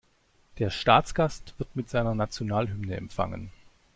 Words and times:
Der 0.57 0.71
Staatsgast 0.71 1.53
wird 1.59 1.75
mit 1.75 1.87
seiner 1.87 2.15
Nationalhymne 2.15 2.95
empfangen. 2.97 3.51